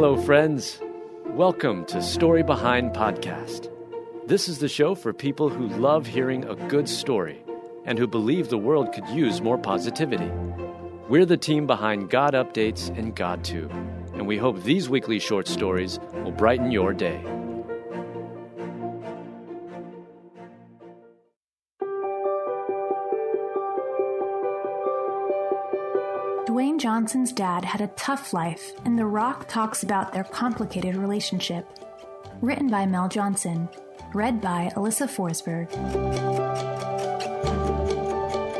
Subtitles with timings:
[0.00, 0.80] Hello, friends.
[1.26, 3.68] Welcome to Story Behind Podcast.
[4.28, 7.42] This is the show for people who love hearing a good story
[7.84, 10.30] and who believe the world could use more positivity.
[11.08, 13.72] We're the team behind God Updates and God GodTube,
[14.14, 17.20] and we hope these weekly short stories will brighten your day.
[27.08, 31.66] Johnson's dad had a tough life, and The Rock talks about their complicated relationship.
[32.42, 33.66] Written by Mel Johnson,
[34.12, 35.70] read by Alyssa Forsberg.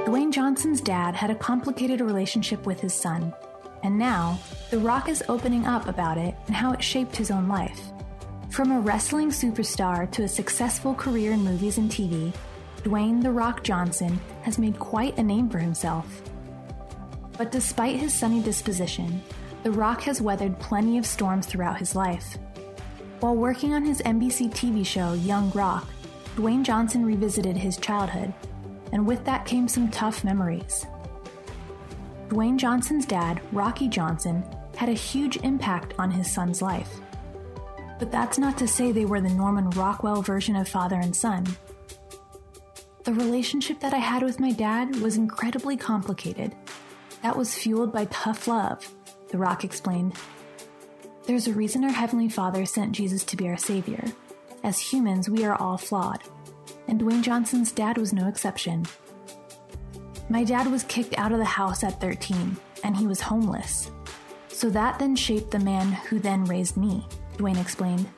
[0.07, 3.35] Dwayne Johnson's dad had a complicated relationship with his son,
[3.83, 4.39] and now
[4.71, 7.93] The Rock is opening up about it and how it shaped his own life.
[8.49, 12.33] From a wrestling superstar to a successful career in movies and TV,
[12.83, 16.23] Dwayne The Rock Johnson has made quite a name for himself.
[17.39, 19.23] But despite his sunny disposition,
[19.63, 22.37] The Rock has weathered plenty of storms throughout his life.
[23.21, 25.87] While working on his NBC TV show Young Rock,
[26.35, 28.35] Dwayne Johnson revisited his childhood,
[28.93, 30.85] and with that came some tough memories.
[32.29, 34.45] Dwayne Johnson's dad, Rocky Johnson,
[34.77, 37.01] had a huge impact on his son's life.
[37.99, 41.47] But that's not to say they were the Norman Rockwell version of father and son.
[43.05, 46.55] The relationship that I had with my dad was incredibly complicated
[47.23, 48.89] that was fueled by tough love,
[49.29, 50.15] The Rock explained.
[51.27, 54.03] There's a reason our Heavenly Father sent Jesus to be our Savior.
[54.63, 56.23] As humans, we are all flawed,
[56.87, 58.87] and Dwayne Johnson's dad was no exception.
[60.31, 63.91] My dad was kicked out of the house at 13, and he was homeless.
[64.49, 68.09] So that then shaped the man who then raised me, Dwayne explained.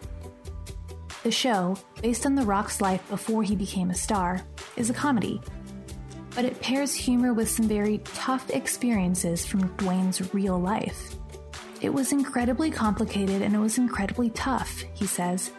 [1.23, 4.41] The show, based on The Rock's life before he became a star,
[4.77, 5.41] is a comedy
[6.35, 11.17] but it pairs humor with some very tough experiences from Dwayne's real life.
[11.81, 15.51] It was incredibly complicated and it was incredibly tough, he says.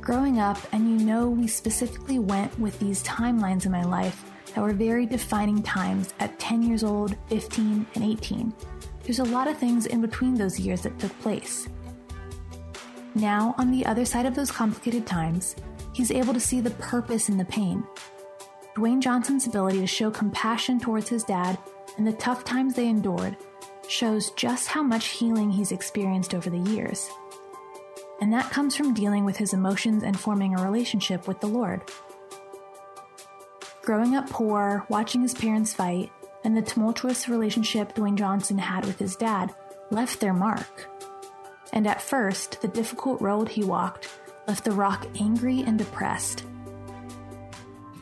[0.00, 4.62] Growing up, and you know, we specifically went with these timelines in my life that
[4.62, 8.52] were very defining times at 10 years old, 15, and 18.
[9.04, 11.68] There's a lot of things in between those years that took place.
[13.14, 15.56] Now, on the other side of those complicated times,
[15.92, 17.84] he's able to see the purpose in the pain,
[18.76, 21.58] Dwayne Johnson's ability to show compassion towards his dad
[21.96, 23.36] and the tough times they endured
[23.88, 27.10] shows just how much healing he's experienced over the years.
[28.20, 31.82] And that comes from dealing with his emotions and forming a relationship with the Lord.
[33.82, 36.12] Growing up poor, watching his parents fight,
[36.44, 39.54] and the tumultuous relationship Dwayne Johnson had with his dad
[39.90, 40.88] left their mark.
[41.72, 44.08] And at first, the difficult road he walked
[44.46, 46.44] left The Rock angry and depressed.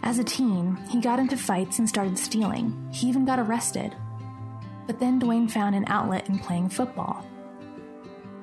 [0.03, 2.89] As a teen, he got into fights and started stealing.
[2.93, 3.95] He even got arrested.
[4.87, 7.27] But then Dwayne found an outlet in playing football.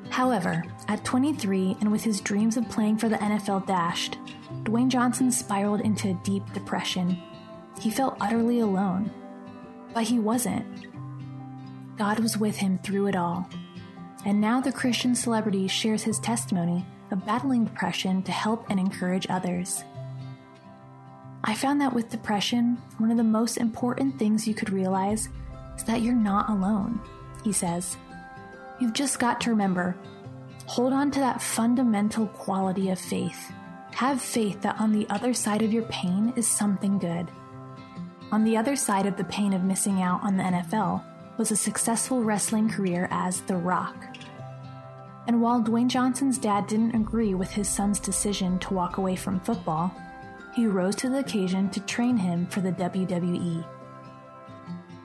[0.10, 4.18] However, at 23 and with his dreams of playing for the NFL dashed,
[4.64, 7.18] Dwayne Johnson spiraled into a deep depression.
[7.80, 9.12] He felt utterly alone.
[9.94, 10.66] But he wasn't.
[11.98, 13.50] God was with him through it all.
[14.26, 19.28] And now the Christian celebrity shares his testimony of battling depression to help and encourage
[19.30, 19.84] others.
[21.48, 25.30] I found that with depression, one of the most important things you could realize
[25.78, 27.00] is that you're not alone,
[27.44, 27.98] he says.
[28.80, 29.96] You've just got to remember
[30.66, 33.52] hold on to that fundamental quality of faith.
[33.92, 37.30] Have faith that on the other side of your pain is something good.
[38.32, 41.04] On the other side of the pain of missing out on the NFL
[41.38, 43.96] was a successful wrestling career as The Rock.
[45.28, 49.40] And while Dwayne Johnson's dad didn't agree with his son's decision to walk away from
[49.42, 49.94] football,
[50.56, 53.66] he rose to the occasion to train him for the WWE.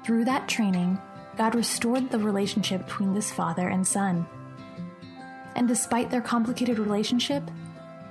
[0.05, 0.99] Through that training,
[1.37, 4.27] God restored the relationship between this father and son.
[5.57, 7.43] And despite their complicated relationship,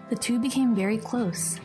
[0.10, 1.60] the two became very close.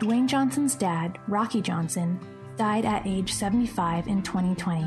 [0.00, 2.18] Dwayne Johnson's dad, Rocky Johnson,
[2.56, 4.84] died at age 75 in 2020.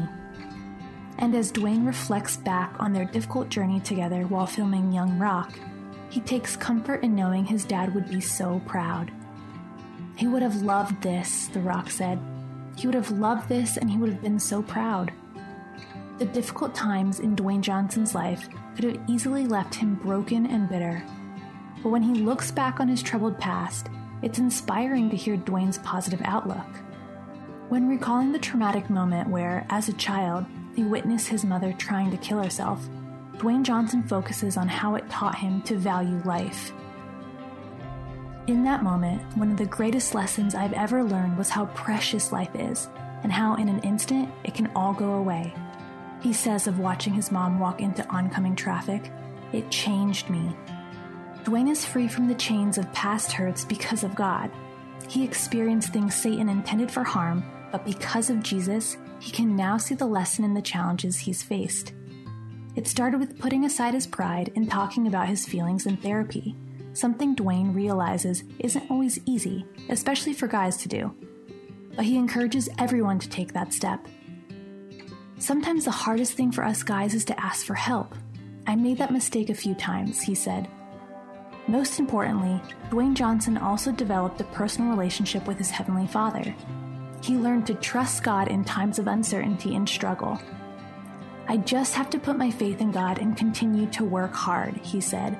[1.18, 5.54] And as Dwayne reflects back on their difficult journey together while filming Young Rock,
[6.10, 9.12] he takes comfort in knowing his dad would be so proud.
[10.16, 12.20] He would have loved this, The Rock said.
[12.78, 15.12] He would have loved this and he would have been so proud.
[16.20, 21.04] The difficult times in Dwayne Johnson's life could have easily left him broken and bitter.
[21.82, 23.88] But when he looks back on his troubled past,
[24.22, 26.68] it's inspiring to hear Dwayne's positive outlook.
[27.70, 32.18] When recalling the traumatic moment where, as a child, he witnessed his mother trying to
[32.18, 32.88] kill herself,
[33.38, 36.72] Dwayne Johnson focuses on how it taught him to value life
[38.52, 42.54] in that moment, one of the greatest lessons I've ever learned was how precious life
[42.54, 42.90] is
[43.24, 45.54] and how in an instant it can all go away.
[46.22, 49.10] He says of watching his mom walk into oncoming traffic,
[49.54, 50.56] It changed me.
[51.44, 54.52] Dwayne is free from the chains of past hurts because of God.
[55.08, 59.96] He experienced things Satan intended for harm, but because of Jesus, he can now see
[59.96, 61.94] the lesson in the challenges he's faced.
[62.76, 66.56] It started with putting aside his pride and talking about his feelings in therapy,
[66.94, 71.16] something Dwayne realizes isn't always easy, especially for guys to do.
[71.96, 74.08] But he encourages everyone to take that step.
[75.38, 78.16] Sometimes the hardest thing for us guys is to ask for help.
[78.68, 80.70] I made that mistake a few times, he said.
[81.68, 86.56] Most importantly, Dwayne Johnson also developed a personal relationship with his Heavenly Father.
[87.24, 90.40] He learned to trust God in times of uncertainty and struggle.
[91.48, 95.02] I just have to put my faith in God and continue to work hard, he
[95.02, 95.38] said.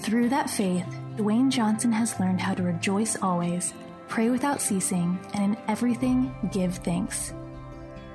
[0.00, 0.86] Through that faith,
[1.16, 3.74] Dwayne Johnson has learned how to rejoice always,
[4.08, 7.34] pray without ceasing, and in everything give thanks.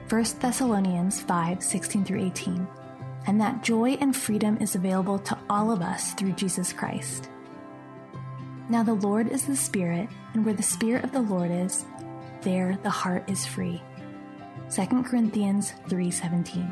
[0.09, 2.67] 1 Thessalonians 5 16 through 18.
[3.27, 7.29] And that joy and freedom is available to all of us through Jesus Christ.
[8.67, 11.85] Now the Lord is the Spirit, and where the Spirit of the Lord is,
[12.41, 13.81] there the heart is free.
[14.71, 16.67] 2 Corinthians 3:17.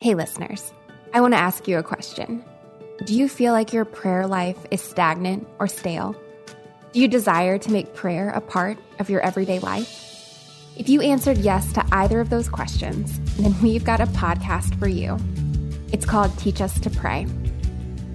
[0.00, 0.72] Hey listeners,
[1.14, 2.44] I want to ask you a question.
[3.06, 6.16] Do you feel like your prayer life is stagnant or stale?
[6.92, 9.88] Do you desire to make prayer a part of your everyday life?
[10.76, 14.88] If you answered yes to either of those questions, then we've got a podcast for
[14.88, 15.16] you.
[15.92, 17.26] It's called Teach Us to Pray.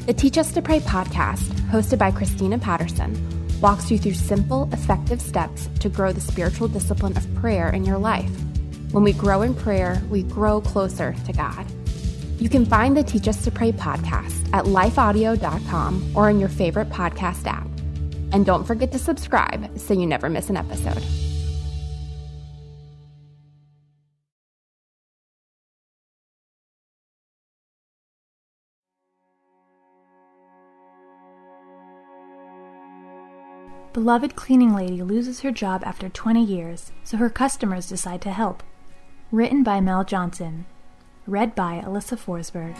[0.06, 3.16] The Teach Us to Pray podcast, hosted by Christina Patterson,
[3.62, 7.98] walks you through simple, effective steps to grow the spiritual discipline of prayer in your
[7.98, 8.30] life.
[8.92, 11.66] When we grow in prayer, we grow closer to God.
[12.40, 16.90] You can find the Teach Us to Pray podcast at lifeaudio.com or in your favorite
[16.90, 17.68] podcast app.
[18.32, 21.04] And don't forget to subscribe so you never miss an episode.
[33.92, 38.64] Beloved cleaning lady loses her job after 20 years, so her customers decide to help.
[39.30, 40.66] Written by Mel Johnson.
[41.30, 42.76] Read by Alyssa Forsberg.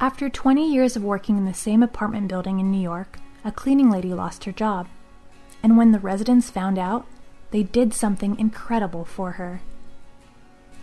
[0.00, 3.90] After 20 years of working in the same apartment building in New York, a cleaning
[3.90, 4.88] lady lost her job.
[5.62, 7.06] And when the residents found out,
[7.50, 9.60] they did something incredible for her.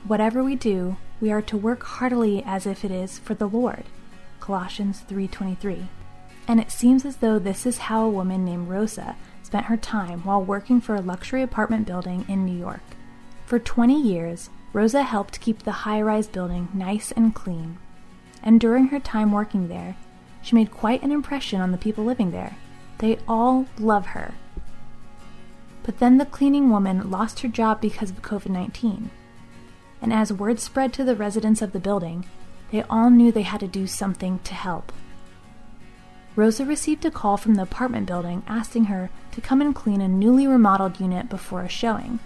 [0.06, 3.86] Whatever we do, we are to work heartily as if it is for the Lord.
[4.40, 5.88] Colossians 3:23
[6.48, 10.22] and it seems as though this is how a woman named Rosa spent her time
[10.24, 12.82] while working for a luxury apartment building in New York.
[13.46, 17.78] For 20 years, Rosa helped keep the high rise building nice and clean.
[18.42, 19.96] And during her time working there,
[20.42, 22.58] she made quite an impression on the people living there.
[22.98, 24.34] They all love her.
[25.84, 29.12] But then the cleaning woman lost her job because of COVID 19.
[30.02, 32.26] And as word spread to the residents of the building,
[32.72, 34.92] they all knew they had to do something to help.
[36.36, 40.08] Rosa received a call from the apartment building asking her to come and clean a
[40.08, 42.20] newly remodeled unit before a showing.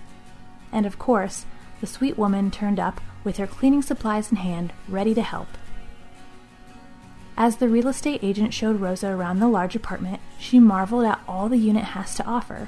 [0.72, 1.46] And of course,
[1.82, 5.48] the sweet woman turned up with her cleaning supplies in hand, ready to help.
[7.36, 11.50] As the real estate agent showed Rosa around the large apartment, she marveled at all
[11.50, 12.68] the unit has to offer.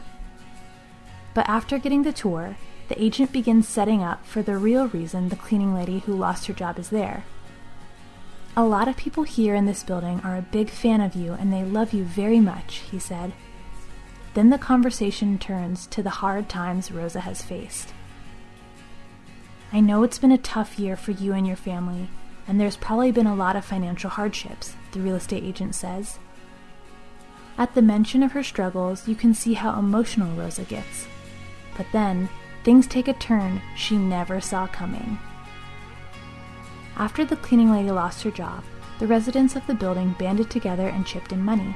[1.34, 2.58] But after getting the tour,
[2.88, 6.54] the agent begins setting up for the real reason the cleaning lady who lost her
[6.54, 7.24] job is there
[8.60, 11.54] a lot of people here in this building are a big fan of you and
[11.54, 13.32] they love you very much, he said.
[14.34, 17.94] Then the conversation turns to the hard times Rosa has faced.
[19.72, 22.10] I know it's been a tough year for you and your family,
[22.48, 26.18] and there's probably been a lot of financial hardships, the real estate agent says.
[27.58, 31.08] At the mention of her struggles, you can see how emotional Rosa gets.
[31.78, 32.30] But then,
[32.64, 35.20] things take a turn she never saw coming.
[36.98, 38.64] After the cleaning lady lost her job,
[38.98, 41.76] the residents of the building banded together and chipped in money.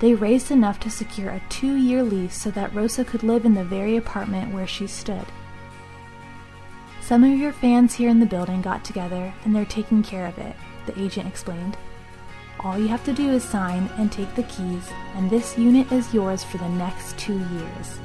[0.00, 3.54] They raised enough to secure a two year lease so that Rosa could live in
[3.54, 5.26] the very apartment where she stood.
[7.08, 10.36] Some of your fans here in the building got together and they're taking care of
[10.36, 11.74] it, the agent explained.
[12.60, 16.12] All you have to do is sign and take the keys, and this unit is
[16.12, 17.98] yours for the next two years.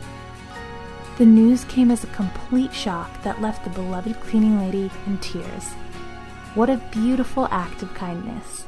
[1.18, 5.74] The news came as a complete shock that left the beloved cleaning lady in tears.
[6.56, 8.68] What a beautiful act of kindness.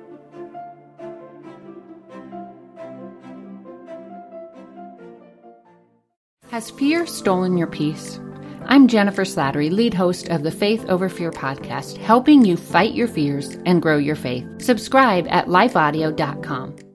[6.51, 8.19] Has fear stolen your peace?
[8.65, 13.07] I'm Jennifer Slattery, lead host of the Faith Over Fear podcast, helping you fight your
[13.07, 14.45] fears and grow your faith.
[14.61, 16.90] Subscribe at lifeaudio.com.